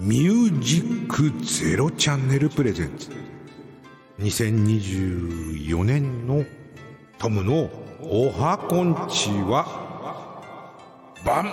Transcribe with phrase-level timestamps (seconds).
[0.00, 3.10] ミュージックゼロチャンネルプレゼンツ。
[4.20, 6.44] 2024年の
[7.18, 7.68] トムの
[8.00, 10.44] おはこんちは。
[11.24, 11.46] バン。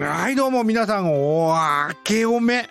[0.00, 1.54] はいどうも皆さんお
[1.88, 2.66] 明けおめ。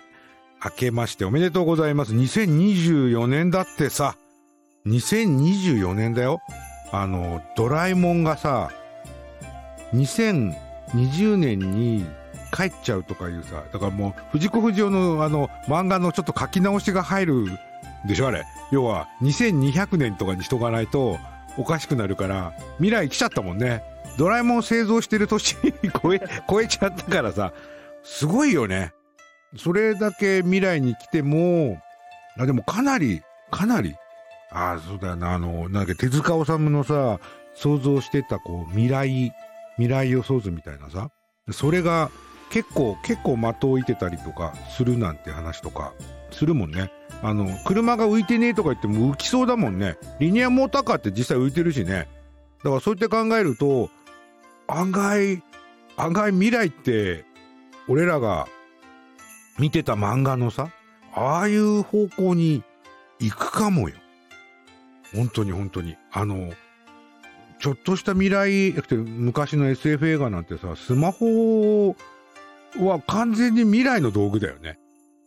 [0.64, 2.12] 明けましておめでとうございます。
[2.14, 4.16] 2024年だってさ。
[4.86, 6.40] 2024年だよ。
[6.90, 8.72] あのドラえもんがさ
[9.94, 12.04] 2020年に
[12.52, 17.46] 帰っちゃうとかいうさ、だからもう藤子不二雄のあの漫画のちょっと書き直しが入る
[18.06, 18.44] でしょ、あれ。
[18.70, 21.18] 要は2200年とかにしとかないと
[21.56, 23.82] おかしくなるから、未来来ちゃったもんね。
[24.18, 25.56] ドラえもん製造してる年
[26.02, 27.52] 超え、超えちゃったからさ、
[28.02, 28.92] すごいよね。
[29.56, 31.80] それだけ未来に来ても、
[32.38, 33.94] あでもかなり、かなり、
[34.50, 37.18] ああ、そうだよな、あの、なんか手塚治虫のさ、
[37.54, 39.32] 想像してたこう未来、
[39.76, 41.10] 未来予想図みたいなさ、
[41.50, 42.10] それが
[42.52, 45.94] 結構、結構的を置いてたりとかするなんて話とか
[46.30, 46.92] するもんね。
[47.22, 49.96] あの、車が浮いてねえとか言っても浮きそうだもんね。
[50.20, 52.08] リニアモーターカーって実際浮いてるしね。
[52.62, 53.88] だからそうやって考えると、
[54.68, 55.42] 案外、
[55.96, 57.24] 案外未来って、
[57.88, 58.46] 俺らが
[59.58, 60.68] 見てた漫画のさ、
[61.14, 62.62] ああいう方向に
[63.18, 63.96] 行くかもよ。
[65.14, 65.96] 本当に本当に。
[66.12, 66.52] あの、
[67.60, 71.96] ちょっとした未来、昔の SF 映画なんてさ、スマホを
[72.78, 74.78] は完全に未来の道具だよね。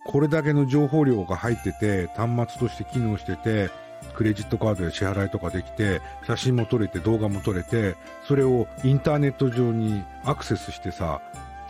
[0.06, 3.70] これだけの情報量が入ってて、端末として機能してて、
[4.16, 7.96] クレジットカードで支払いとかできて、写真も撮れて、動画も撮れて、
[8.28, 11.22] それをインターネット上にアクセスしてさ、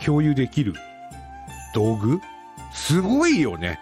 [0.04, 0.74] 共有できる
[1.74, 2.20] 道具？
[2.72, 3.80] すごいよね。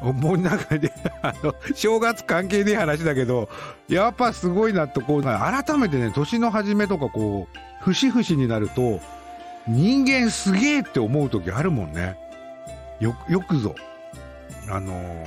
[0.00, 3.48] もうなんかね、 あの、正月関係ねえ話だけど、
[3.88, 9.00] やっぱすごいなと、こう、改めてね、年の初めとかこう、節々になると、
[9.68, 12.16] 人間すげえって思う時あるもんね。
[13.00, 13.74] よ、よくぞ。
[14.70, 15.26] あの、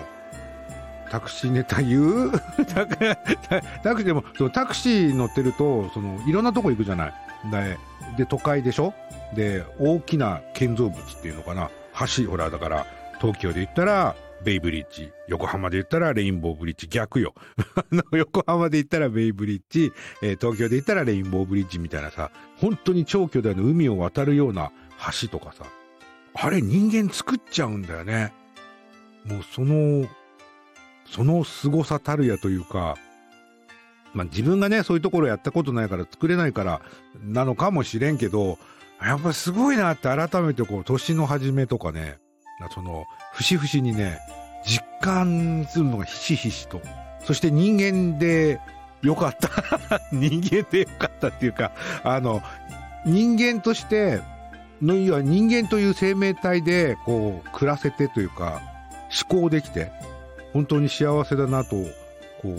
[1.09, 2.31] タクシーネタ言う？
[2.73, 7.13] タクシーでも、タクシー乗ってると、その、いろんなとこ行くじゃない。
[7.51, 7.77] で、
[8.17, 8.93] で都会でしょ？
[9.33, 11.69] で、大きな建造物っていうのかな。
[12.17, 12.85] 橋、ほら、だから、
[13.21, 15.11] 東京で言ったら、ベイブリッジ。
[15.27, 16.87] 横浜で言ったらレインボーブリッジ。
[16.87, 17.33] 逆よ。
[18.11, 19.91] 横浜で言ったらベイブリッジ、
[20.21, 24.71] えー、東京で言ったらレインボーブリッジみたいなさ、本当に超巨大な海を渡るような
[25.21, 25.65] 橋とかさ、
[26.33, 28.33] あれ人間作っちゃうんだよね。
[29.25, 30.07] もうその、
[31.05, 32.95] その凄さたるやというか、
[34.13, 36.81] まあ自分がね、そういうところやったことないから作れないから
[37.21, 38.57] なのかもしれんけど、
[39.01, 42.17] やっぱすごいなって改めてこう、年の初めとかね、
[42.73, 44.19] その、節々にね、
[44.63, 46.81] 実感するのがひしひしと。
[47.25, 48.61] そして人間で
[49.01, 49.49] よかった。
[50.11, 51.73] 人間でよかったっていうか、
[52.03, 52.41] あの、
[53.05, 54.21] 人間として、
[54.81, 58.61] のいは人間という生命体で、こう、暮らせてというか、
[59.29, 59.91] 思考できて、
[60.53, 61.75] 本当に幸せだなと、
[62.41, 62.55] こ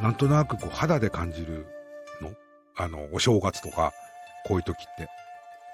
[0.00, 1.66] う、なんとなくこう肌で感じる
[2.20, 2.32] の？
[2.76, 3.92] あの、お正月とか、
[4.46, 5.08] こういう時って。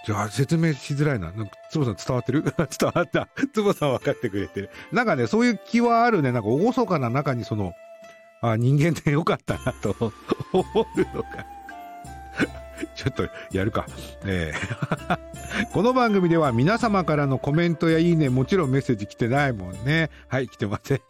[0.06, 1.30] じゃあ説明しづらいな。
[1.32, 2.42] なんか、つぼさん伝わってる？
[2.56, 2.56] 伝
[2.94, 3.28] わった。
[3.52, 4.70] つぼさん分かってくれてる。
[4.92, 6.32] なんかね、そういう気はあるね。
[6.32, 7.72] なんか、厳かな中にその、
[8.40, 9.94] あ、人間でよかったなと
[10.52, 11.46] 思うのか。
[12.96, 13.86] ちょっとやるか。
[14.24, 15.30] えー
[15.72, 20.10] この番組では皆様からのコメントやいいね、もちろんメッセージ来てないもんね。
[20.28, 21.00] はい、来てません。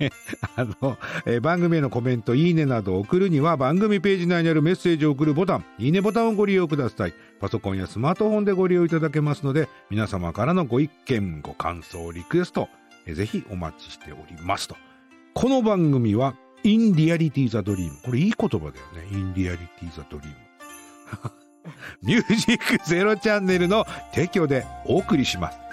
[0.57, 7.15] あの、えー、番組へのコメント、いいねなどを送るには番組ページ内にあるメッセージを送るボタン、いいねボタンをご利用ください。
[7.41, 12.69] パソコンやスマートフォンでご利用いただけますので、皆様からのご意見、ご感想、リクエスト、
[13.07, 14.77] ぜひお待ちしておりますと。
[15.33, 16.35] この番組は、
[16.65, 18.03] In Reality the Dream。
[18.03, 19.09] これいい言葉だよね。
[19.11, 19.59] In Reality
[19.95, 20.21] the Dream。
[22.03, 25.70] ミュージックゼロチャンネルの提供でお送りします。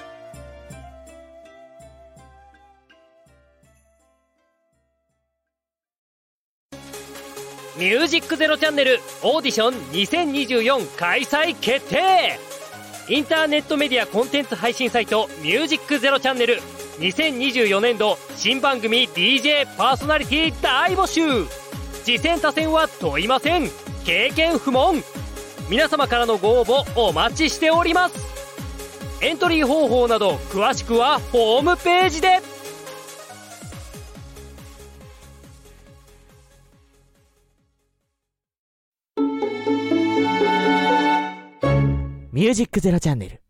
[7.78, 12.40] ミュージックゼロチャンネルオーディション2024開催決定。
[13.08, 16.60] インターネットメディアコンテンツ配信サイトミュージックゼロチャンネル
[16.98, 21.22] 2024年度新番組 DJ パーソナリティ大募集。
[22.04, 23.70] 次戦他戦は問いません。
[24.04, 25.04] 経験不問。
[25.70, 28.16] 皆様からのご応募お待ちしております。
[29.22, 32.47] エントリー方法など詳しくはホームページで。
[42.38, 43.42] ミュージックゼロチャンネル。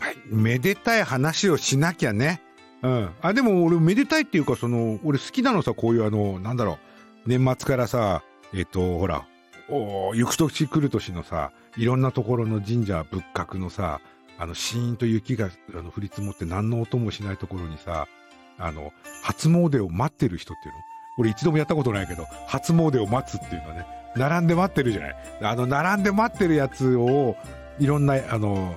[0.00, 0.16] はい。
[0.26, 2.42] めでたい話をしなきゃね。
[2.82, 3.10] うん。
[3.22, 6.80] あでも俺めでたいっていうかその俺好きなのさこういうあのなんだろ
[7.26, 7.28] う。
[7.28, 9.24] 年末からさえっ、とほら
[9.68, 14.00] お行く年来る年のさ、いろんなところの神社仏閣のさ、
[14.36, 18.08] あの、シーンと雪があの降り積もって何の音もしないところにさ、
[18.58, 18.92] あの、
[19.22, 20.80] 初詣を待ってる人っていうの。
[21.18, 25.16] 俺一度もやったことないけど、初詣を待つっていうのはね、並んで待ってるじゃない。
[25.42, 27.36] あの、並んで待ってるやつを、
[27.78, 28.76] いろんな、あの、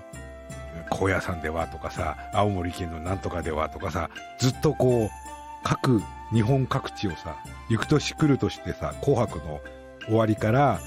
[0.90, 4.10] 高野山ではとかさ、青森県のなんとかではとかさ、
[4.40, 5.10] ずっとこう、
[5.64, 6.02] 各、
[6.32, 7.38] 日本各地をさ、
[7.70, 9.62] 行く年来るとしてさ、紅白の
[10.06, 10.80] 終わりから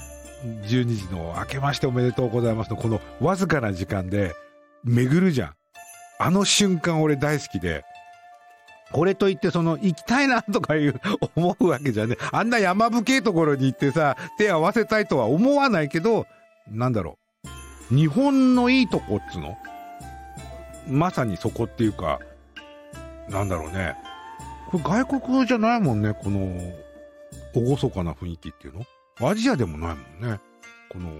[0.43, 4.35] 12時の明けましておめでとうございますのこのわずかな時間で
[4.83, 5.53] 巡るじゃん。
[6.19, 7.83] あの瞬間俺大好きで、
[8.91, 10.99] これといってその行きたいなとかいう
[11.35, 16.25] 思うわけじゃねあんな山深いところに行ってさ、手合わせたいとは思わないけど、
[16.69, 17.17] なんだろ
[17.91, 17.95] う。
[17.95, 19.57] 日本のいいとこっつの？
[20.89, 22.19] まさにそこっていうか、
[23.29, 23.95] なんだろうね。
[24.71, 26.39] これ外国じゃないもんね、この、
[27.53, 28.85] 厳かな雰囲気っていうの？
[29.29, 30.39] アジアでもないもんね。
[30.89, 31.11] この、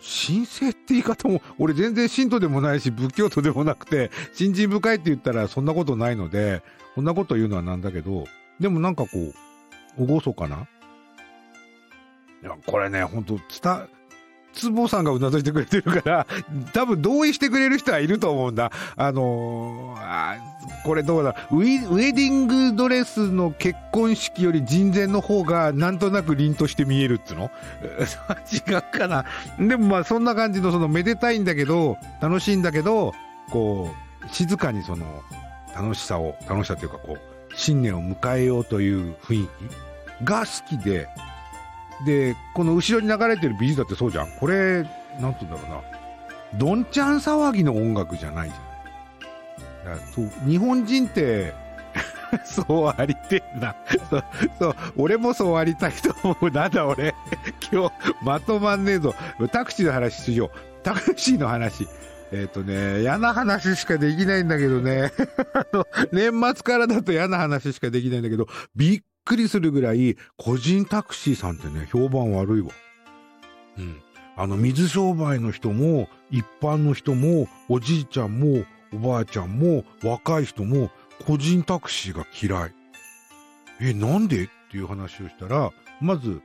[0.00, 6.62] 神聖って言い方も、俺全然信徒でもないし、仏教徒でもなくて、信心深いって言ったらそんなことないので、
[6.98, 8.24] こんなこと言うのはなんだけど、
[8.58, 9.08] でもなんかこ
[10.00, 10.66] う、厳かな？
[12.42, 13.88] いや、これね、ほんと、伝、
[14.52, 16.26] つぼさんがうなずいてくれてるから、
[16.72, 18.72] 多分同意してくれる人はいると思うんだ。
[18.96, 20.38] あのー、あ
[20.84, 21.36] これどうだ？
[21.52, 27.52] ウィ、ウェディングドレスの結婚式より人前の方がなんとなく凛として見えるっつの？
[28.52, 29.24] 違うかな？
[29.60, 33.14] でもまあそんな感じのそのめでたいんだけど、楽しいんだけど、
[33.50, 33.88] こ
[34.24, 35.22] う、静かにその
[35.78, 39.48] 楽しさを、楽しさというかこう、新年を迎えようという雰囲
[40.20, 41.08] 気が好きで、
[42.04, 44.30] で、この後ろに流れてる美術だってそうじゃん。
[44.32, 44.82] これ、
[45.20, 46.58] なんて言うんだろうな。
[46.58, 49.98] どんちゃん騒ぎの音楽じゃないじゃん。
[50.12, 51.54] そう日本人って
[52.44, 53.74] そうありてえな。
[54.10, 54.24] そう、
[54.58, 56.50] そう、俺もそうありたいと思う。
[56.50, 57.14] なんだ俺。
[57.72, 59.14] 今日、まとまんねえぞ。
[59.50, 60.50] タクシーの話しよう。
[60.82, 61.86] タクシーの話。
[62.30, 65.12] えっ、ー、とね、嫌な話しかできないんだけどね。
[65.54, 68.46] あの、年末からだと嫌な話しかできないんだけど、
[68.76, 72.68] びっくりするぐらい、個人タクシーさんってね、評判悪いわ。
[73.78, 73.96] うん。
[74.36, 80.90] あの、水商売の人も、一般の人も、おじいちゃんも、おばあちゃんも、若い人も、
[81.26, 82.74] 個人タクシーが嫌い。
[83.80, 84.44] え、なんで？
[84.44, 85.70] っていう話をしたら、
[86.00, 86.40] まず、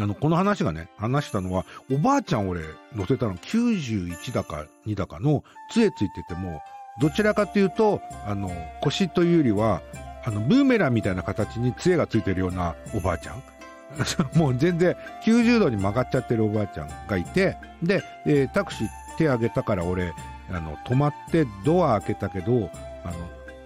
[0.00, 2.62] あの、この話がね、話したのは、おばあちゃん俺
[2.94, 6.62] 乗せたの91だか2だかの杖ついてても、
[7.00, 8.50] どちらかというと、あの、
[8.82, 9.82] 腰というよりは、
[10.24, 13.42] あの、ブーメランみたいな形に杖がついてるようなおばあちゃん。
[14.36, 20.12] もう全然90度に曲がっちゃってるおばあちゃんがいて、で、えー、タクシー手挙げたから俺、
[20.50, 22.70] あの、止まってドア開けたけど、
[23.04, 23.14] あの、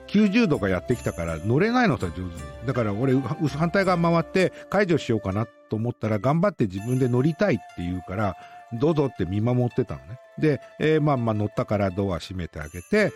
[0.07, 2.33] 90度がやってきたから乗れないのさ、上手に。
[2.67, 3.15] だから俺、
[3.57, 8.37] 反対側回って解除しようかなってと思ったら、頑張って自分で乗りたいって言うから、
[8.73, 10.19] どうぞって見守ってたのね。
[10.39, 13.13] で、えー、まあまあ乗ったからドア閉めてあげて、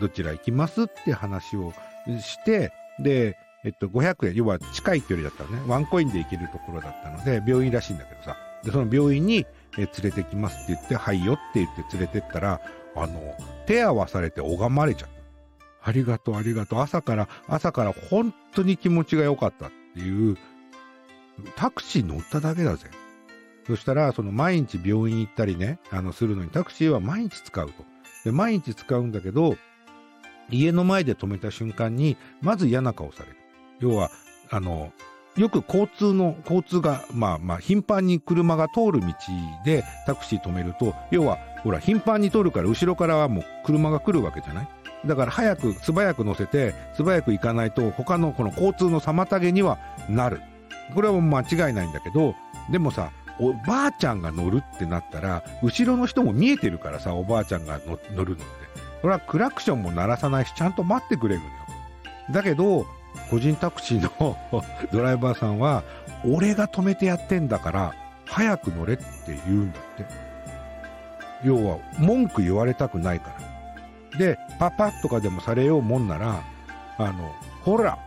[0.00, 1.72] どちら行きますって話を
[2.20, 5.62] して、で、えっと、500円、要は近い距離だったのね。
[5.66, 8.36] ワンコインで行けるところだったので、病院らしいんだけどさ。
[8.62, 9.46] で、その病院に、
[9.76, 12.60] え連れてきますって言って、はいよって言って連れてったら、
[12.94, 13.34] あの、
[13.66, 15.14] 手合わされて拝まれちゃった。
[15.88, 16.80] ありがとう、ありがとう。
[16.80, 20.36] 朝から、朝から本当に気持ちが良かったっていう、
[21.56, 22.88] タクシー乗っただけだぜ。
[23.66, 27.84] そしたら、その毎日病院行ったりね、あの、するのにタクシーは毎日使うと。
[28.24, 29.56] で、毎日使うんだけど、
[30.50, 33.36] 家の前で止めた瞬間に、まず嫌な顔される。
[33.80, 34.10] 要は、
[34.50, 34.92] あの、
[35.36, 39.06] よく交通の、交通が、まあまあ、頻繁に車が通る道
[39.64, 44.68] でタクシー止めると、要は、ほら、頻繁に通るから後ろからはもう車が来るわけじゃない？
[45.06, 50.40] だから早く、素早く乗せて、素早く行かないと、他のこの交通の妨げにはなる。
[50.94, 52.34] これは間違いないんだけど、
[52.70, 53.10] でもさ、
[53.40, 57.80] おばあちゃんが乗るってなったら、後ろの人も見えてるからさ、おばあちゃんが
[58.14, 58.44] 乗るのって。
[59.00, 61.52] それはクラクションも鳴らさないし、ちゃんと待ってくれるのよ。
[62.30, 62.86] だけど、
[63.30, 64.36] 個人タクシーの
[64.92, 65.82] ドライバーさんは、
[66.24, 67.94] 俺が止めてやってんだから、
[68.26, 70.06] 早く乗れって言うんだって。
[71.44, 73.34] 要は、文句言われたくないか
[74.12, 74.18] ら。
[74.18, 76.40] で、パパッとかでもされようもんなら、
[76.98, 77.98] あの、ほら、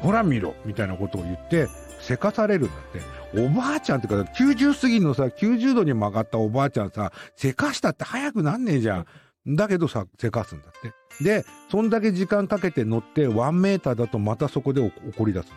[0.00, 1.68] ほら見ろみたいなことを言って、
[2.00, 3.16] せかされるんだって。
[3.40, 9.56] おばあちゃんってか、90過ぎのさ、90度に曲がったおばあちゃんさ、せかしたって早くなんねえじゃん。
[9.56, 10.72] だけどさ、せかすんだっ
[11.18, 11.24] て。
[11.24, 15.48] で、そんだけ時間かけて乗ってワンメーターだとまたそこで怒り出す。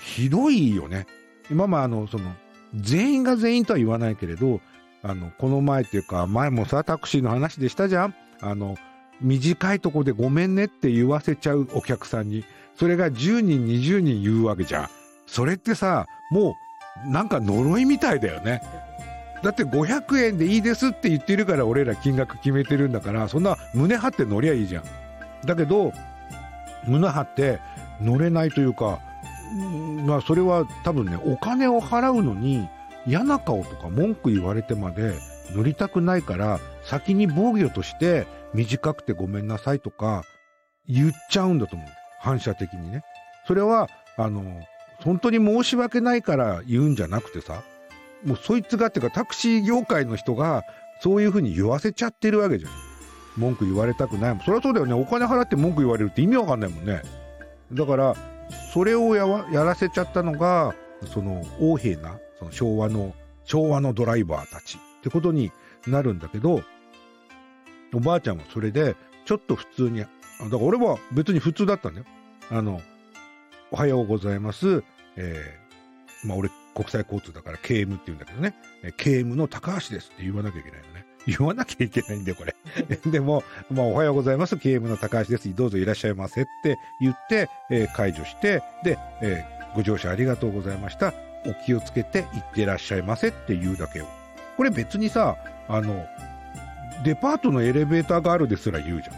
[0.00, 1.06] ひどいよね。
[1.50, 2.32] 今まあの、その、
[2.74, 4.60] 全員が全員とは言わないけれど、
[5.02, 8.76] あの、この前っていうか、前もさ、タクシーの話でしたじゃんあの、
[9.20, 12.44] 短いとこでごめんねって言わせちゃうお客さんに、
[12.78, 14.88] それが10人、20人言うわけじゃん。
[15.26, 16.54] それってさ、も
[17.06, 18.62] うなんか呪いみたいだよね。
[19.42, 24.84] だって500円でいいですって言ってるから俺ら金額決めてるんだからそんな胸張って乗りゃいいじゃん。
[25.44, 25.92] だけど
[26.86, 27.60] 胸張って
[28.00, 28.98] 乗れないというか
[30.04, 32.68] まあそれは多分ねお金を払うのに
[33.06, 35.14] 嫌な顔とか文句言われてまで
[35.54, 40.24] 乗りたくないから先に防御として短くてごめんなさいとか
[40.88, 41.88] 言っちゃうんだと思う。
[42.20, 43.02] 反射的にね。
[43.46, 44.44] それはあの
[45.02, 47.62] 本当に申し訳ないから言うんじゃなくてさ
[48.24, 50.64] もうそいつがっていうかタクシー業界の人が
[51.00, 52.72] そういうふうに言わせちゃってるわけじゃん。
[53.36, 54.44] 文句言われたくないもん。
[54.44, 54.94] そりゃそうだよね。
[54.94, 57.02] お金払って文句言われるって意味わかんないもんね。
[57.72, 58.16] だから
[58.72, 59.26] それをや
[59.62, 60.74] らせちゃったのが
[61.06, 64.78] その横柄なその昭和の昭和のドライバーたち。
[64.98, 65.52] ってことに
[65.86, 66.62] なるんだけど
[67.94, 70.04] おばあちゃんはそれでちょっと普通に
[70.40, 72.06] だから俺は別に普通だったんだよ
[72.50, 72.80] あの
[73.70, 74.82] おはようございます
[75.16, 78.54] えーまあ俺国際交通だから KM って言うんだけどね、
[78.84, 81.04] え KM の高橋ですって言わなきゃいけないのね。
[81.26, 82.54] 言わなきゃいけないんだよ、これ。
[83.10, 84.54] でも、まあ、おはようございます。
[84.54, 85.52] KM の高橋です。
[85.54, 91.12] どうぞいらっしゃいませって言って、えー解除して、で、えーご乗車ありがとうございました。
[91.46, 94.08] お気をつけて行ってらっしゃいませって言うだけよ。
[94.56, 95.36] これ別にさ、
[95.68, 96.06] あの、
[97.04, 99.16] デパートのエレベーターがあるですら言うじゃん。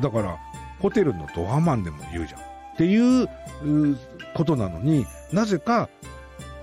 [0.00, 0.38] だから、
[0.80, 2.40] ホテルのドアマンでも言うじゃん。
[2.40, 2.44] っ
[2.78, 3.28] ていう
[4.34, 5.88] ことなのになぜか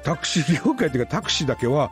[0.03, 1.91] タクシー業界っていうかタクシーだけは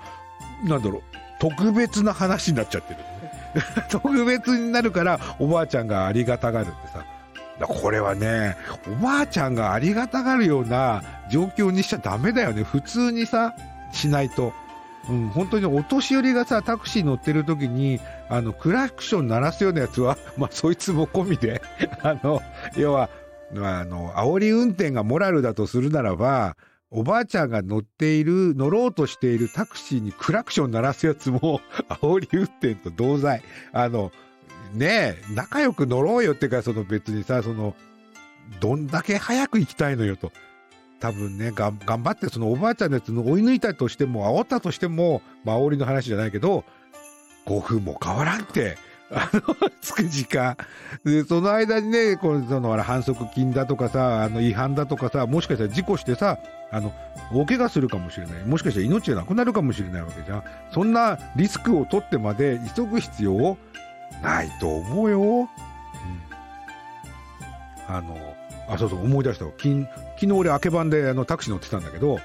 [0.63, 1.01] なんだろう
[1.39, 2.99] 特別な話になっちゃってる
[3.91, 7.05] 特別になるからおばあちゃんがありがたがるってさ
[7.67, 8.55] これはね
[8.87, 13.53] おばあちゃんがありがたがるような状況にしちゃダメだよね普通にさ
[13.91, 14.53] しないと。
[15.09, 21.61] うん、本当にお年寄りがさタクシー乗ってる時にあのクラクション鳴らすようなやつは、 まあ、そいつも込みで
[22.03, 22.41] あの
[22.77, 23.09] 要は
[23.61, 26.57] あ、あの、煽り運転がモラルだとするならば、
[26.89, 33.43] おばあちゃんが乗っている、乗ろうとしているタクシーにクラクション鳴らすやつも、 煽り運転と同罪。
[33.71, 34.11] あの、
[34.73, 37.75] ねえ、仲良く乗ろうよってか、その別にさ、その、
[38.59, 40.31] どんだけ早く行きたいのよと。
[41.03, 46.63] 多分ね、頑張ってそのおばあちゃんのやつの追い抜いたとしても、煽ったとしても、まあ煽りの話じゃないけど、
[47.45, 48.77] 5分も変わらんって。
[49.81, 50.55] つく時間。
[51.03, 56.39] で、その間にね、この、その、反則金だとかさ、あの、違反だとかさ、もしかしたら事故してさ、
[56.71, 56.93] あの、
[57.33, 58.45] 大怪我するかもしれない。
[58.45, 60.43] もしかしたら命がなくなるかもしれないわけじゃん。
[60.71, 63.57] そんなリスクを取ってまで急ぐ必要
[64.21, 65.19] ないと思うよ。
[65.19, 65.49] うん。
[67.89, 68.32] あの、
[68.67, 69.51] あ、そうそう、思い出したわ。
[69.57, 69.69] き
[70.15, 72.19] 昨日俺、明け番であのタクシー乗ってたんだけど、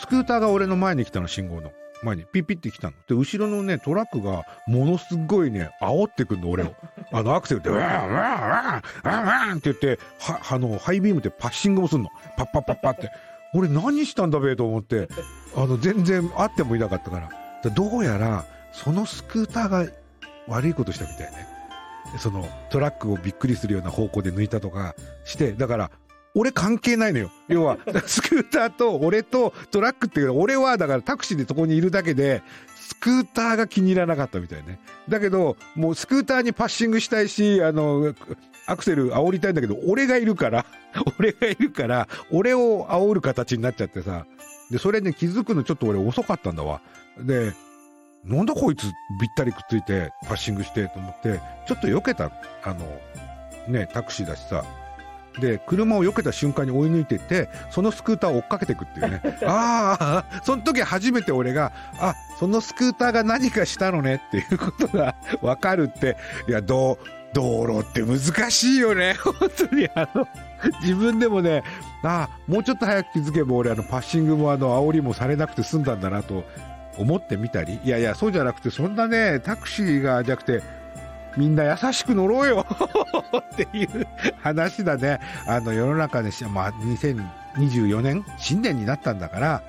[0.00, 1.72] スクーターが俺の前に来たの、信号の。
[2.02, 2.94] 前にピッピッて来たの。
[3.08, 6.74] で、後ろのね、トラックがものすごいね、煽ってくんの、俺を。
[7.12, 12.10] あの、アクセルで、ウワン、ウワン、ウワン、ウワン、ウワンって言って、は、あの、ハイビームでパッシングもすんの。
[12.36, 13.10] パッパッパッパって。
[13.54, 15.08] 俺何したんだべと思って、
[15.56, 17.30] あの、全然会ってもいなかったから。
[17.62, 19.86] でどうやら、そのスクーターが
[20.48, 21.53] 悪いことしたみたいね。
[22.18, 24.94] そのトラックをびっくりするような方向で抜いたとか
[25.24, 25.90] して、だから、
[26.36, 27.30] 俺関係ないのよ。
[27.48, 32.42] 要は、 スクーターと俺とトラックっていうか、俺はだからタクシーでそこにいるだけで、
[32.76, 34.80] スクーターが気に入らなかったみたいね。
[35.08, 38.14] だけど、もうスクーターにパッシングしたいし、あの、
[38.66, 40.66] アクセル煽りたいんだけど、俺がいるから、
[41.18, 44.26] 俺がいるから、俺を煽る形になっちゃってさ。
[44.70, 46.80] で、それね、気づくのちょっと俺遅かったんだわ。
[47.20, 47.52] で、
[48.24, 52.30] なんだこいつびったりくっついてパッシングしてと思って、ちょっと避けた、
[52.62, 52.86] あの、
[53.68, 54.64] ね、タクシーだしさ。
[55.40, 59.20] で、車を避けた瞬間に追い抜いてって、そのスクーターを追っかけていくっていうね。
[59.44, 66.16] ああ、その時初めて俺が、あ、そのスクーターが何かしたのねっていうことがわかるって、
[66.48, 66.98] いや、どう、
[67.34, 69.14] 道路って難しいよね。
[69.20, 70.28] 本当に、あの、
[70.82, 71.64] 自分でもね、
[72.04, 76.44] ああ、もうちょっと早く気づけば俺、あの、パッシングもあの、煽りもされなくて済んだんだなと
[76.98, 80.62] 思ってみたり、いやいや、そうじゃなくて、そんなね、タクシーが、じゃなくて、
[81.36, 82.66] みんな優しく乗ろうよ
[83.36, 84.06] っていう
[84.40, 85.20] 話だね。
[85.46, 89.62] あの、世の中で、まあ、2024年、新年になったんだから、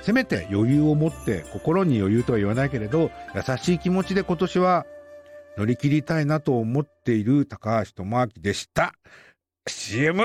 [0.00, 4.84] せめて余裕を持って、心に余裕とは言わないけれど、優しい気持ちで今年は
[5.56, 8.92] 乗り切りたいなと思っている高橋智明でした。
[9.68, 10.24] CM!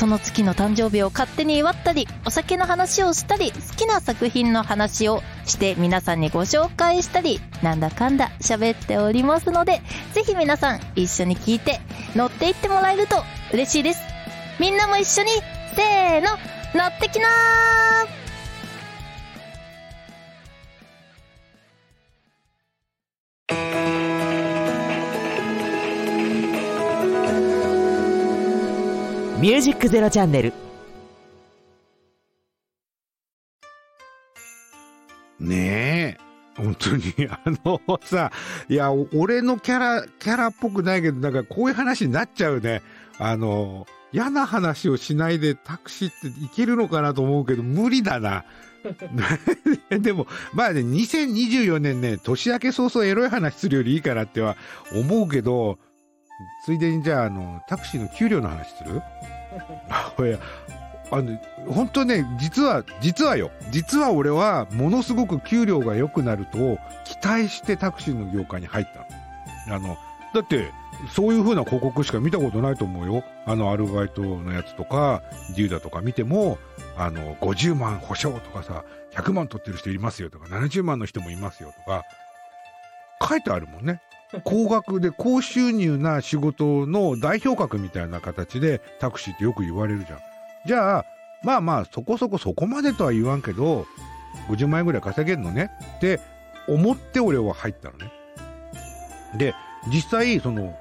[0.00, 9.82] その月の誕生日を勝手に祝ったり、お酒の話をしたり、好きな作品の話をして皆さんにご紹介したり、なんだかんだ喋っておりますので、
[10.14, 11.82] ぜひ皆さん一緒に聞いて
[12.16, 13.16] 乗っていってもらえると
[13.52, 14.00] 嬉しいです。
[14.58, 15.32] みんなも一緒に、
[15.76, 16.30] せーの、
[16.74, 18.29] 乗ってきなー
[29.40, 30.52] ミュージックゼロチャンネル
[35.40, 36.18] ね
[36.58, 36.62] え。
[36.62, 38.32] 本当に、 あのさ、
[38.68, 42.82] いや、俺のキャラ、キャラっぽくないけど、なんかこういう話になっちゃうね。
[43.18, 48.44] あの、嫌な話をしないでタクシーっていけるのかなと思うけど、無理だな。
[49.88, 54.58] でも、まあね、2024年ね、年明け早々エロい話するよりいいかなっては
[54.92, 55.78] 思うけど、
[56.64, 59.02] ついでにじゃあ、あの、タクシーの給料の話する？
[60.26, 60.38] いや、
[61.10, 61.38] あの、
[61.72, 68.86] 本当ね、実は、実はよ、実は俺は、ものすごく給料が良くなると、期待してタクシーの業界に入っ
[69.66, 69.76] たの。
[69.76, 69.96] あの、
[70.32, 70.70] だって、
[71.14, 73.24] そういう風な広告しか見たことないと思うよ。
[73.46, 75.22] あの、アルバイトのやつとか、
[75.56, 76.58] デューダとか見ても、
[76.96, 82.04] あの、50万保証とかさ、100万取ってる人いますよとか、70万の人もいますよとか、
[83.26, 84.00] 書いてあるもんね。
[84.44, 90.18] 高額で高収入な仕事の代表格みたいな形でタクシーってよく言われるじゃん。
[90.66, 91.04] じゃあ、
[91.42, 93.86] まあまあ、そこそこそこまでとは言わんけど、
[94.48, 96.20] 50万円ぐらい稼げるのねって
[96.68, 98.12] 思って俺は入ったのね。
[99.36, 99.54] で、
[99.92, 100.76] 実際、その、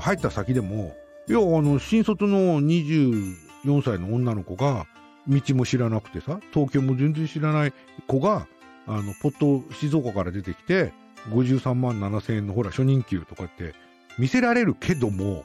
[0.00, 0.94] 入った先でも、
[1.28, 4.86] いや、あの、新卒の24歳の女の子が、
[5.28, 7.72] 道も知らなくてさ、東京も全然知らない
[8.08, 8.46] 子が、
[8.86, 10.92] あの、ポット静岡から出てきて、
[11.30, 13.74] 53万7千円のほら、初任給とかって
[14.18, 15.44] 見せられるけども、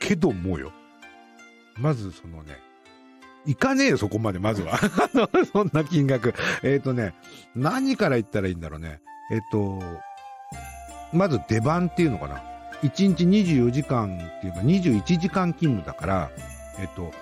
[0.00, 0.72] けどもよ。
[1.78, 2.58] まずそのね、
[3.46, 4.78] いかねえよ、そこまで、まずは。
[5.52, 6.34] そんな金額。
[6.62, 7.14] えっ、ー、とね、
[7.54, 9.00] 何から言ったらいいんだろうね。
[9.30, 9.82] えっ、ー、と、
[11.12, 12.42] まず出番っていうのかな。
[12.82, 16.30] 1日24時間っていうか21時間勤務だから、
[16.78, 17.12] えっ、ー、と、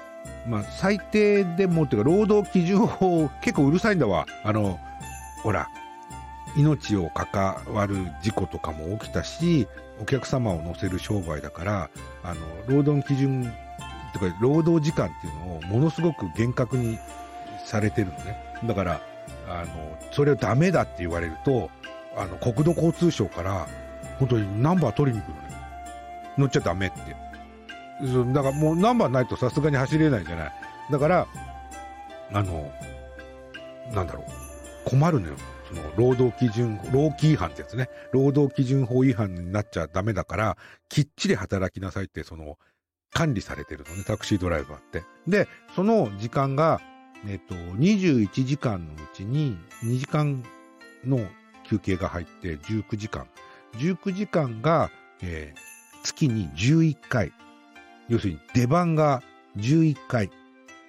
[0.49, 4.27] まあ、最低でもっていうか、労働基準法結構うるさいんだわ。
[4.45, 4.79] あの、
[5.43, 5.69] ほら、
[6.57, 9.69] 命を関わる事故とかも起きたし、
[10.01, 11.91] お客様を乗せる商売だから、
[12.23, 13.53] あの、労働基準、
[14.13, 16.99] とか、労働時間っていうのをものすごく厳格に
[17.65, 18.37] されてるのね。
[18.65, 19.01] だから、
[19.49, 21.71] あの、それをダメだって言われると、
[22.17, 23.69] あの、国土交通省から、
[24.19, 25.51] 本当にナンバー取りに来るのね。
[26.39, 26.99] 乗っちゃダメって。
[28.33, 30.53] だからもうナンバーないとさすがに走れないじゃない。
[30.91, 31.27] だから、
[32.33, 32.71] あの、
[33.93, 34.25] なんだろ
[34.87, 35.35] う、困るのよ。
[35.71, 37.89] その労働基準、労基違反ってやつね。
[38.13, 42.59] 労働基準法違反になっちゃダメだから、きっちり働きなさいって、その、
[43.13, 45.03] 管理されてるのね、タクシードライバーって。
[45.27, 46.81] で、その時間が、
[47.27, 50.43] えっと、21時間のうちに2時間
[51.05, 51.21] の
[51.65, 53.29] 休憩が入って19時間。
[53.75, 54.91] 19時間が、
[55.23, 57.33] えー、月に11回。
[58.09, 59.23] 要するに出番が
[59.57, 60.31] 11回。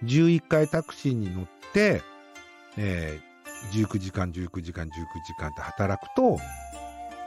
[0.03, 2.01] 11回タクシーに乗って、
[2.77, 3.30] えー、
[3.71, 6.37] 19時間、19時間、19時間って働くと、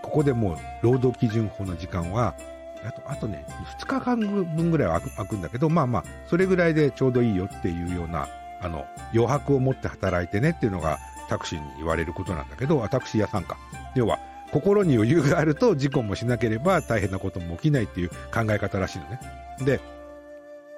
[0.03, 2.35] ここでもう労働基準法の時間は、
[2.87, 3.47] あと、あとね、
[3.79, 8.29] 2日間分ぐらいは空くんだけど、まあまあ、それぐらいでちょうどいいよっていうような、
[8.61, 13.57] あの、余白を持って働いてねっていうのがタクシーに言われることなんだけど、あ、タクシー屋さんか。
[13.95, 14.19] 要は、
[14.53, 19.21] 心に余裕があると事故もしなければ大変なことも起きないっていう考え方らしいのね。
[19.61, 19.81] で、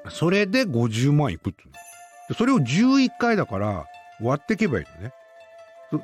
[0.08, 1.62] それで50万いくって
[2.34, 3.86] それを11回だから
[4.20, 5.12] 割っていけばいいのね。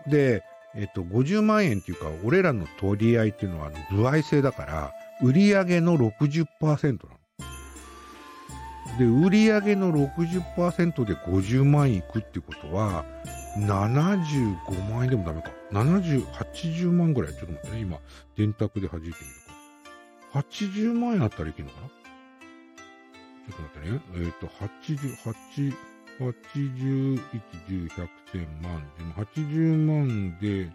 [0.06, 0.42] で、
[0.74, 4.92] えっと、50万円っていうか、俺らの取り合いっていうのは、歩合制だから、
[5.22, 7.22] 売上の60%なの。
[8.98, 13.04] で、売上の60%で50万円いくってことは、
[13.58, 15.50] 75万円でもダメか。
[15.72, 17.34] 70、80万ぐらい。
[17.34, 17.80] ちょっと待ってね。
[17.82, 17.98] 今、
[18.36, 19.20] 電卓で弾いてみる
[20.32, 20.40] か。
[20.40, 21.88] 80万円あったらいけるのかな？
[21.88, 21.92] ちょ
[23.52, 24.00] っと待ってね。
[24.14, 25.74] えっ、ー、と、88、
[26.30, 27.20] 81、
[27.68, 28.82] 10、100、1000万。
[28.98, 30.70] でも80万で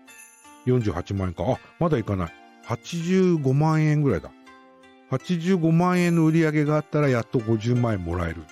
[0.66, 1.44] 48万円か。
[1.44, 2.34] あ、まだいかない。
[2.68, 4.30] 85万円ぐらいだ。
[5.12, 8.44] 85万円の売り上げがあったらやっと50万円もらえる。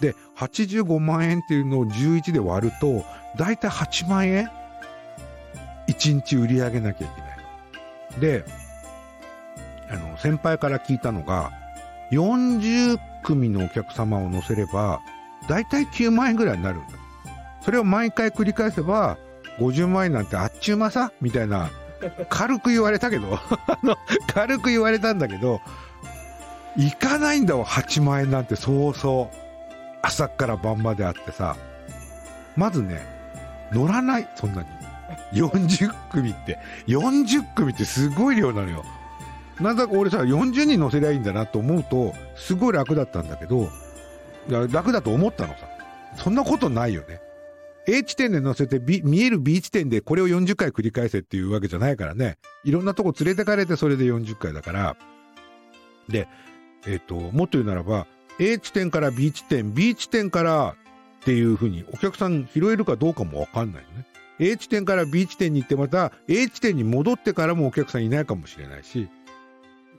[0.00, 3.04] で、85万円っていうのを11で割ると、
[3.36, 4.50] だいたい8万円
[5.88, 8.20] ?1 日売り上げなきゃいけない。
[8.20, 8.44] で、
[9.90, 11.52] あの、先輩から聞いたのが、
[12.10, 15.00] 40組のお客様を乗せれば、
[15.48, 16.80] 大体9万円ぐらいになる。
[17.62, 19.18] それを毎回繰り返せば、
[19.58, 21.70] 50万円なんてあっちゅう間さみたいな、
[22.28, 23.38] 軽く言われたけど
[24.32, 25.60] 軽く言われたんだけど、
[26.76, 29.36] いかないんだわ、8万円なんてそうそう。
[30.02, 31.56] 朝から晩まであってさ、
[32.56, 33.06] まずね、
[33.72, 34.68] 乗らない、そんなに。
[35.32, 38.84] 40組って、40組ってすごい量なのよ。
[39.60, 43.70] なんだか俺さ、40人乗せりゃいいんだなと思うと、すごい楽だったんだけど、
[44.48, 45.68] 楽だと思ったのさ。
[46.16, 47.20] そんなことないよね。
[47.86, 52.38] A 地点で乗せて、B、見える B 地点でこれを40回繰り返せっていうわけじゃないからね。
[52.64, 54.96] いろんなとこ連れてかれてそれで40回だから。
[56.08, 56.28] で、
[56.86, 58.06] えっ、と、もっと言うならば、
[58.38, 60.76] A 地点から B 地点、B 地点から
[61.22, 64.06] っていうふうにお客さん拾えるかどうかもわかんないよね。
[64.38, 69.08] A 地点から B 地点に行ってまた A 地点に戻ってからもお客さんいないかもしれないし、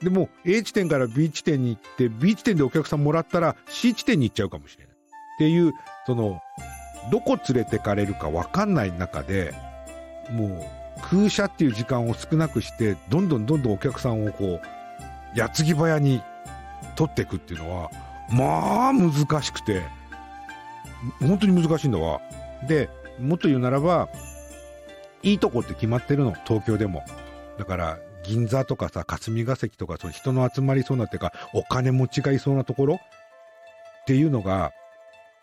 [0.03, 4.93] でも A 地点から B 地点に行って B 地点でお客さんもらったら C 地点に行っちゃうかもしれない。
[4.93, 5.73] っていう、
[6.05, 6.41] その、
[7.11, 9.53] どこ連れてかれるかわかんない中で、
[10.31, 16.21] もう空車っていう時間を少なくして、どんどんどんどんお客さんをこう、矢継ぎ早に
[16.95, 17.89] 取っていくっていうのは、
[18.29, 19.81] まあ難しくて、
[21.19, 22.21] 本当に難しいんだわ。
[22.67, 22.89] で、
[23.19, 24.09] もっと言うならば、
[25.23, 27.03] いいとこって決まってるの、東京でも。
[27.57, 32.95] だから、銀座とかさ、霞が関とか、その人の集まりそうなっていうか、お金持ちがいそうなところ？
[32.95, 32.99] っ
[34.05, 34.71] ていうのが、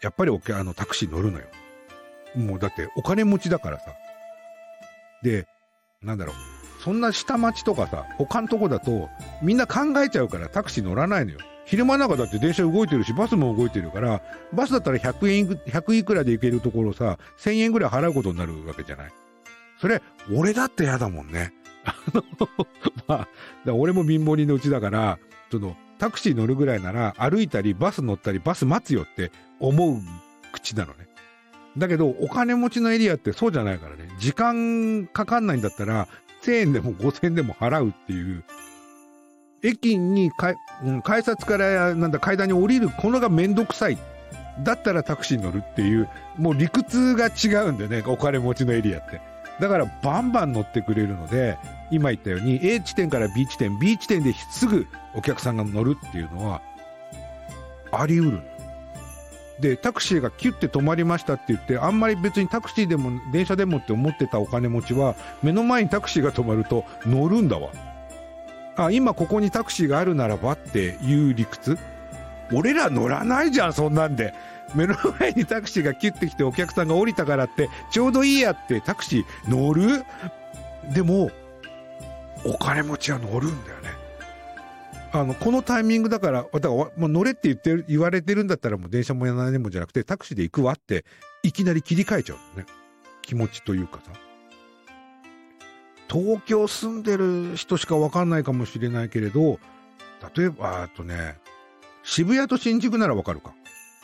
[0.03, 1.47] やっぱりあのタクシー乗るのよ。
[2.35, 3.85] もうだってお金持ちだからさ。
[5.23, 5.47] で、
[6.03, 6.35] なんだろう。
[6.83, 9.11] そんな下町とかさ、他のとこだと、
[9.43, 11.39] みんな考えちゃうからタクシー乗らないのよ。
[11.67, 14.23] 昼間なんかだって電車動いてるし、バスも動いてるから、
[14.55, 19.13] バスだったら100円いく、100いくらで行けるところさ、1000円ぐらい払うことになるわけじゃない。
[19.79, 20.01] それ、
[20.35, 21.53] 俺だって嫌だもんね。
[21.91, 22.49] あの、
[23.07, 23.29] ま
[23.67, 25.19] あ、俺も貧乏人のうちだから、
[25.51, 30.01] その、タクシー乗るぐらいなら、歩いたり、バス乗ったり、バス待つよって思う
[30.53, 31.09] 口なのね。
[31.77, 34.09] だけど、お金持ちのエリアってそうじゃないからね。
[34.19, 36.09] 時間かかんないんだったら、
[36.43, 38.45] 1000円でも5000円でも払うっていう。
[39.63, 43.99] 駅にかい、うん、改札から、なんだ、階段に降りる、このがめんどくさい。
[44.65, 49.21] だったらタクシー乗るっていう、もう理屈が違うんだよね、お金持ちのエリアって。
[49.61, 51.59] だから、バンバン乗ってくれるので、
[51.91, 56.63] 今言ったように、A 地点から B 地点、B 地点ですぐお客さんが乗るっていうのは、
[57.93, 58.41] あり得る
[59.61, 67.71] で、タクシーがキュッて止まりましたって言って、あんまり別にタクシーでも電車でもって思ってたお金持ちは、目の前にタクシーが止まると乗るんだわ。
[68.77, 71.77] あ、今ここにタクシーがあるならばっていう理屈
[72.53, 74.33] 俺ら乗らないじゃん、そんなんで。
[74.75, 80.05] 目の前にタクシーがキュッて来てお客さんが降りたからって、ちょうどいいやってタクシー乗る？
[80.95, 81.31] でも、
[82.45, 83.91] お金持ちは乗るんだよね。
[85.13, 91.05] あの、このタイミングだから、だから、もう乗れって言って、言われてるんだったらもう電車もやらないでもじゃなくて、タクシーで行くわって、
[91.43, 92.67] いきなり切り替えちゃうね。
[93.23, 94.13] 気持ちというかさ。
[96.09, 99.59] 東京住んでる人しかわかんないかもしれないけれど、
[100.37, 101.39] 例えば、あとね、
[102.03, 103.55] 渋谷と新宿ならわかるか。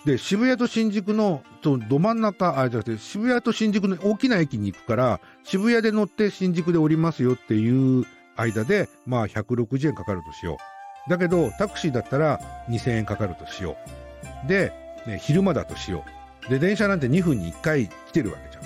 [0.05, 10.59] で、渋谷と新宿の、と、ど真ん中、あ、じゃなくて、渋谷と新宿の大きな駅に行くから、渋谷で乗って新宿で降りますよっていう間で、まあ160円かかるとしよ
[11.07, 11.11] う。
[11.11, 13.77] だけど、タクシーだったら2000円かかるとしよ
[14.44, 14.49] う。
[14.49, 14.72] で、
[15.07, 16.05] ね、昼間だとしよ
[16.46, 16.51] う。
[16.51, 18.61] で、電車なんて2分に1回来てるわけじゃ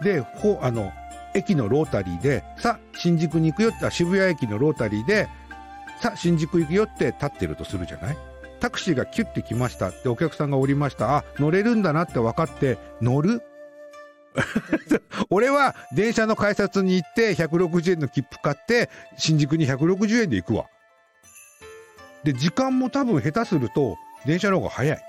[0.00, 0.04] ん。
[0.04, 0.92] で、ほ、あの、
[1.34, 5.28] 駅のロータリーで、さ、新宿に行くよって、渋谷駅のロータリーで、
[6.00, 8.16] さ、新宿行くよって立ってるとするじゃない？
[8.60, 11.16] タクシーがキュッて来ましたってお客さんが降りました。
[11.16, 13.42] あ、乗れるんだなって分かって乗る
[15.30, 20.66] 俺は電車の改札に行って160円の切符買って新宿に160円で行くわ。
[22.24, 25.02] で、時間も多分下手すると電車の方が早い。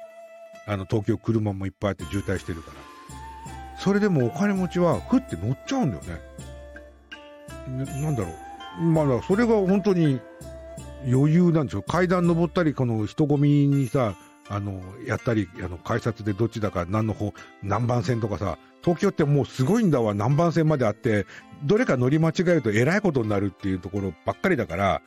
[0.65, 2.77] あの東京車もいっぱいあって渋滞してるから。
[3.77, 6.19] それでもお金持ちはふって乗っちゃうんだよね。
[8.01, 8.29] なんだろ
[8.79, 8.81] う。
[8.81, 10.19] まだそれが本当に
[11.07, 11.83] 余裕なんですよ。
[11.83, 14.15] 階段登ったり、この人混みにさ、
[14.49, 21.25] あの、やったり、あの、改札でどっちだか何の方、何番線とかさ、東京ってもうすごいんだわ、何番線まであって、
[21.63, 25.01] どれか乗り間違えるとえらいことになるっていうところばっかりだから、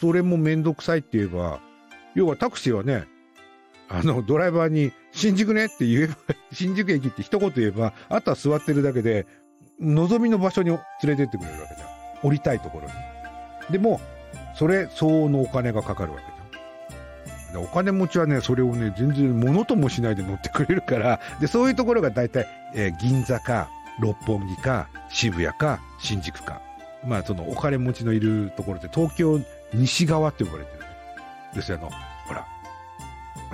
[0.00, 1.60] それもめんどくさいって言えば、
[2.14, 3.06] 要はタクシーはね、
[3.88, 6.16] あの、ドライバーに、新宿ねって言えば、
[6.52, 9.26] 新宿駅って一言言えば、あとは座ってるだけで、
[9.78, 11.88] 望みの場所に連れてってくれるわけじゃん。
[12.22, 12.92] 降りたいところに。
[13.70, 14.00] でも、
[14.54, 16.31] それ相応のお金がかかるわけ。
[17.58, 23.68] お金持ちはね、それをね、全然物ともしないで乗ってくれるから、で、そういうところが大体、えー銀座か、
[24.00, 26.60] 六本木か、渋谷か、新宿か。
[27.04, 29.40] まあ、そのお金持ちのいるところで、東京
[29.74, 30.86] 西側って呼ばれてるね。
[31.54, 31.92] 要するにあの、
[32.26, 32.46] ほら、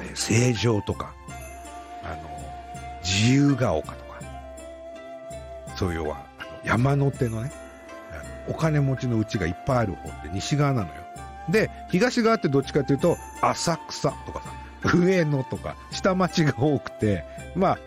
[0.01, 1.13] えー成城とか、
[2.05, 2.17] あの、
[3.03, 4.21] 自由が丘とか、
[5.77, 7.51] そういうは、あの山手のね、
[8.49, 10.98] お金持ちの家がいっぱいある方って西側なのよ。
[11.51, 14.43] で、東側ってどっちかっていうと、浅草とか
[14.83, 17.25] さ、上野とか下町が多くて、
[17.57, 17.79] まあ、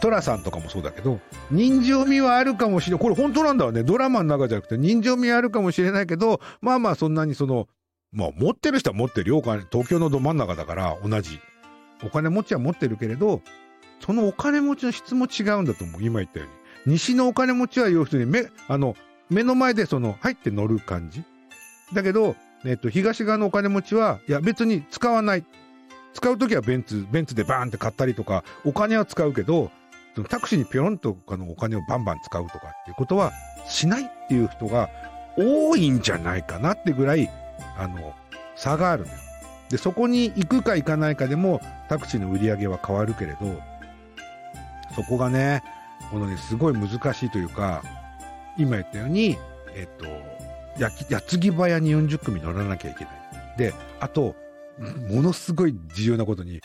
[0.00, 1.20] 寅さんとかもそうだけど、
[1.50, 3.02] 人情味はあるかもしれない。
[3.02, 3.82] これ本当なんだわね。
[3.82, 7.68] ドラマの中じゃなくて人情味あるかもしれないけど、まあまあそんなにその、
[8.12, 9.42] まあ持ってる人は持ってるよ。
[9.42, 11.40] 東京のど真ん中だから同じ。
[12.04, 13.42] お金持ちは持ってるけれど、
[14.00, 16.02] そのお金持ちの質も違うんだと思う。
[16.02, 16.46] 今言ったよ
[16.86, 16.96] うに。
[16.96, 18.96] 西のお金持ちは要するに目、あの、
[19.30, 21.24] 目の前でその、入って乗る感じ。
[21.94, 25.44] だけど、えっと、東側のお金持ちは、いや別に使わない。
[26.14, 29.70] 使うときはベンツ、ベンツでバーンって買ったりとか、お金は使うけど、
[30.28, 33.32] タクシーにピョロンとあのお金をバンバン使うとかっていうことは
[33.68, 34.88] しないっていう人が
[35.36, 37.30] 多いんじゃないかなってぐらい、
[37.76, 38.14] あの、
[38.56, 39.18] 差があるのよ。
[39.68, 43.60] で、そこに行くか行かないかでもタクシーの売り上げは変わるけれど、
[44.94, 45.62] そこがね、
[46.10, 47.82] このね、すごい難しいというか、
[48.56, 49.36] 今言ったように、
[49.74, 50.06] えっと、
[50.78, 53.14] やき矢継ぎ早に40組乗らなきゃいけない。
[53.58, 54.34] で、あと、
[55.08, 56.60] ものすごい重要なことに、引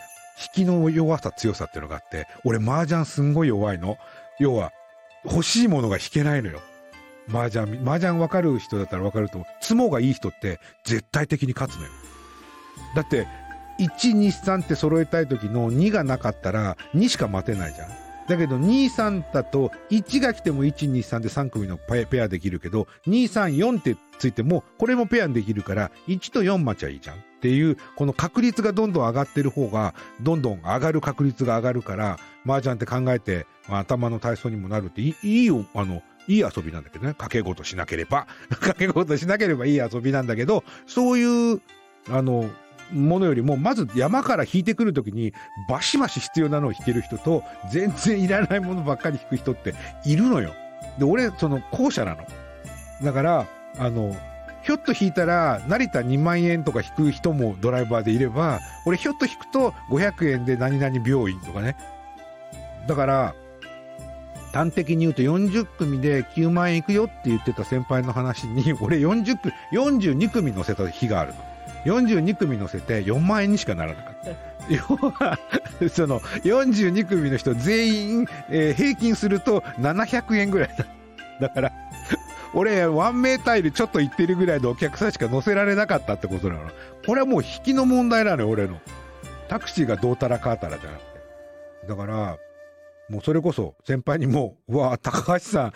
[0.54, 3.98] きの弱さ強さっていうのがあって、俺麻雀すんごい弱いの。
[4.40, 4.72] 要は、
[5.24, 6.62] 欲しいものが引けないのよ。
[7.30, 9.64] 麻雀、麻雀わかる人だったらわかると思う。
[9.64, 11.90] 相撲がいい人って絶対的に勝つのよ。
[12.96, 13.28] だって、
[13.80, 18.01] 1、2、3って揃えたい時の2がなかったら2しか待てないじゃん。
[18.28, 37.14] だけど2、3だと1が来ても1、2、3で3組のペアできるけど、2、3、4ってついてもこれもペアにできるから1と4待ちゃいいじゃんっていう、この確率がどんどん上がってる方が、どんどん上がる確率が上がるから、麻雀って考えて、まあ頭の体操にもなるっていい、いいよ、あの、いい遊びなんだけどね。
[37.14, 38.28] 掛け事しなければ。
[38.50, 41.62] 掛け事しなければいい遊びなんだけど、そういう、
[42.12, 42.48] あの、
[42.92, 45.34] ものよりも、まず山から引いてくるときに、
[45.70, 49.74] バシバシ必要なのを引ける人と、全然いらないものばっかり引く人って
[50.06, 50.54] いるのよ。
[50.98, 52.26] で、俺、その、後者なの。
[53.04, 54.16] だから、あの、
[54.64, 61.76] ひょっと引いたら、成田2万円とか引く人もドライバーでいれば、俺ひょっと引くと500円で何々病院とかね。
[62.88, 63.36] だから、
[64.54, 71.51] 端的に言うと40組で9万円いくよって言ってた先輩の話に、俺40組、42組乗せた日があるの。
[71.86, 74.32] 42組乗せて4万円にしかならなかった。
[74.70, 74.80] 要
[75.12, 75.40] は、
[75.90, 80.86] その、42組の人全員、えー平均すると700円ぐらいだ。
[81.40, 81.72] だから、
[82.54, 86.70] 俺、ワンメータイルちょっと行ってるぐらいのお客さんしか乗せられなかったってことなの。
[87.06, 88.80] これはもう引きの問題なのよ、俺の。
[89.48, 91.88] タクシーがどうたらかーたらじゃなくて。
[91.88, 92.38] だから、
[93.10, 95.74] もうそれこそ先輩にもう、うわ、高橋さん、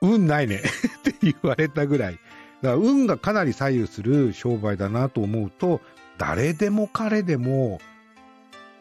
[0.00, 0.56] 運ないね
[1.00, 2.18] って言われたぐらい。
[2.64, 5.82] だから運がかなり左右する商売だなと思うと、
[6.16, 7.78] 誰でも彼でも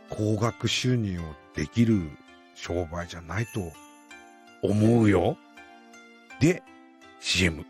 [0.10, 2.10] 高額収入をできる
[2.56, 3.74] 商売じゃないと
[4.66, 5.36] 思うよ。
[6.40, 6.64] で、
[7.20, 7.66] CM。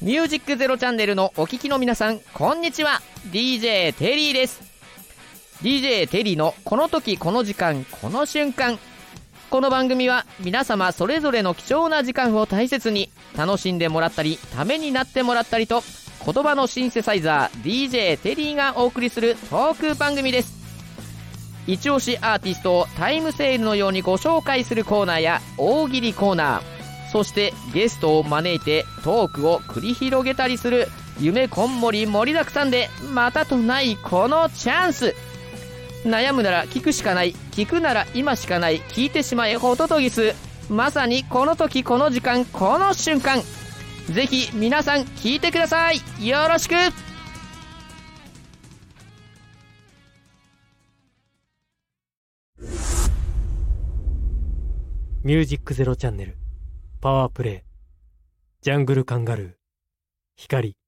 [0.00, 3.02] ミュージックゼロチャンネルのお聞きの皆さん、こんにちは。
[3.30, 4.69] DJ テリーです。
[5.62, 8.78] DJ テリーのこの時この時間この瞬間。
[9.50, 15.82] この番組は皆様それぞれの貴重な時間を大切に楽しんでもらったり、ためになってもらったりと、
[16.24, 20.54] 言葉のシンセサイザー DJ テリーがお送りするトーク番組です。
[21.66, 30.86] 一押しアーティストをタイムセールのようにご紹介するコーナーや大喜利コーナー、そしてゲストを招いてトークを繰り広げたりする
[31.18, 35.14] 夢こんもり盛りだくさんでまたとないこのチャンス
[36.04, 37.34] 悩むなら聞くしかない。
[37.52, 38.80] 聞くなら今しかない。
[38.80, 40.34] 聞いてしまえホトトギス。
[40.68, 43.42] まさにこの時この時間この瞬間。
[44.10, 46.00] ぜひ皆さん聞いてください。
[46.26, 46.74] よろしく。
[55.22, 56.38] ミュージックゼロチャンネル。
[57.02, 57.60] パワープレイ。
[58.62, 59.52] ジャングルカンガルー。
[60.36, 60.79] 光。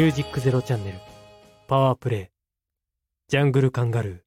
[0.00, 0.98] ミュージックゼロチャンネル
[1.68, 4.18] パワープレイジャングルカンガルー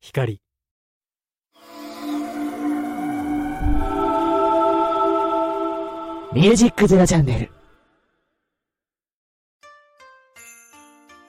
[0.00, 0.40] 光
[6.32, 7.50] ミュージックゼロチャンネル。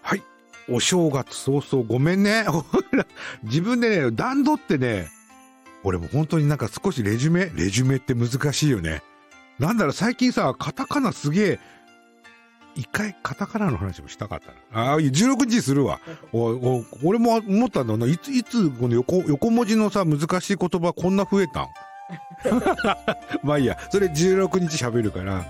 [0.02, 0.24] はい。
[0.68, 2.46] お正月早々ごめんね。
[2.46, 3.06] ほ ら
[3.44, 5.10] 自分でね、段取ってね、
[5.84, 9.04] 俺も本当になんか少しレジュメ、レジュメって難しいよね。
[9.60, 11.60] なんだろう、最近さ、カタカナすげえ、
[12.76, 14.92] 一回カタカナの話もしたかったな。
[14.92, 16.00] ああ、16日するわ。
[16.32, 18.08] おお俺も思ったんだ。
[18.08, 21.68] いつ、いつ、この横、横文字のさ、難しい言葉こんな増えたん？
[23.44, 25.46] まあいいや、それ16日喋るから、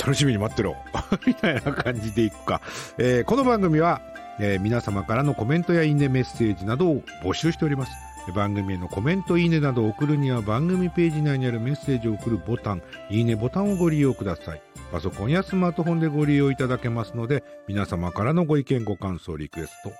[0.00, 0.76] 楽しみに待ってろ。
[1.26, 2.60] みたいな感じでいくか。
[2.98, 4.00] えーこの番組は、
[4.40, 7.92] えー皆様からのコメントやいいねメッセージなどを募集しております。
[8.34, 14.62] 番組へのコメント、いいねなどを送るには番組ページ内にあるメッセージを送るボタン、いいねボタンをご利用ください。
[14.92, 19.90] パソコンやスマートフォンでご利用いただけますので、皆様からのご意見、ご感想、リクエスト、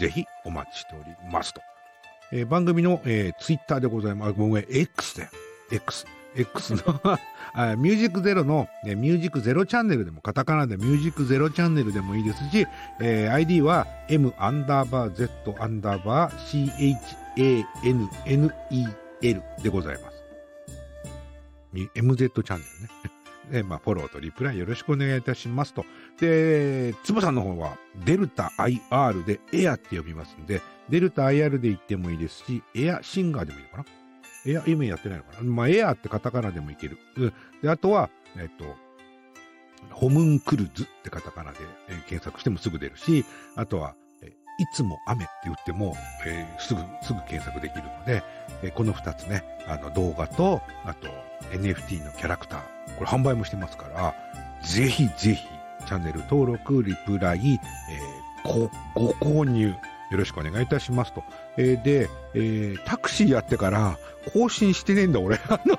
[0.00, 1.60] ぜひお待ちしておりますと。
[2.32, 4.32] えー番組の、えー、ツイッターでございます。
[4.32, 5.30] ごめん、X だよ。
[5.70, 6.04] X。
[6.34, 6.80] X の
[7.76, 12.66] ミュージックゼロの、ね、ミュージックゼロチャンネルでも、カタカナでミュージックゼロチャンネルでもいいですし、
[13.00, 16.96] えー ID は m アンダーバー z アンダーバー
[17.36, 18.50] chanel
[19.62, 20.24] でございます。
[21.94, 23.19] MZ チャンネルね。
[23.50, 25.84] で、まあ、フォローとリプライよろしくお願いいたしますと。
[26.20, 33.84] で、つばさんの方は、デルタ IR でエアって呼びますんで、デルタ IR で言ってもいいですし、エアシンガーでもいいのかな？
[34.46, 35.42] エア、今やってないのかな？
[35.42, 36.98] まあ、エアってカタカナでもいける。
[37.16, 37.32] うん。
[37.62, 38.64] で、あとは、えっと、
[39.90, 43.24] ホムンクルズってカタカナで、え検索してもすぐ出るし、
[43.56, 43.94] あとは、
[44.60, 45.96] いつも雨って言っても、
[46.26, 48.22] えーすぐ、すぐ検索できるので、
[48.62, 51.08] えーこの二つね、あの動画と、あと
[51.52, 52.60] NFT のキャラクター、
[52.98, 54.14] これ販売もしてますから、
[54.62, 55.36] ぜひぜひ
[55.86, 57.58] チャンネル登録、リプライ、
[58.44, 59.68] えーご、ご購入、
[60.10, 61.22] よろしくお願いいたしますと。
[61.56, 63.96] えーで、えータクシーやってから
[64.34, 65.36] 更新してねえんだ俺。
[65.48, 65.78] あの、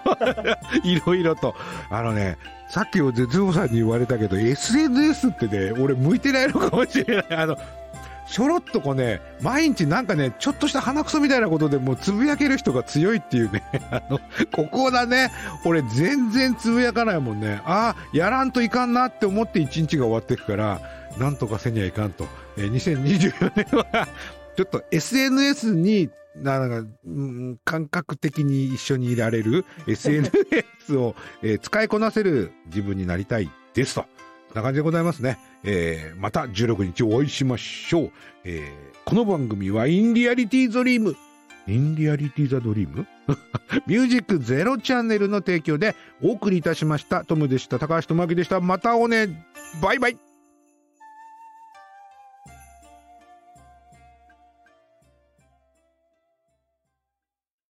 [0.84, 1.54] いろいろと。
[1.92, 7.26] あのね、さっきズボさんに言われたけど、SNS ってね、俺向いてないのかもしれない。
[7.32, 7.58] あの、
[8.32, 13.62] ちょろっとこうね、毎日なんかね、ちょっとした鼻くそみたいなことでもうつぶやける人が強いっていうね。
[13.92, 14.20] あの、
[14.54, 15.32] ここだね。
[15.66, 17.62] 俺全然つぶやかないもんね。
[17.66, 20.80] ああ、やらんといかんなって思って一日が終わっていくから、
[21.18, 22.26] なんとかせにはいかんと。
[22.58, 24.08] えー2024年は、
[24.56, 34.06] ちょっと SNS に、なんか、うん感覚的に一緒にいられる SNS を、えー使いこなせる自分になりたいですと。
[34.54, 35.40] そんな感じでございますね。
[35.64, 38.12] えーまた16日お会いしましょう。
[38.44, 41.16] えーこの番組はインリアリティドリーム。
[41.68, 43.08] インリアリティザドリーム？
[43.88, 47.24] ミュージックゼロチャンネルの提供でお送りいたしました。
[47.24, 47.80] トムでした。
[47.80, 48.60] 高橋智明でした。
[48.60, 49.28] またおね。
[49.82, 50.31] バイバイ。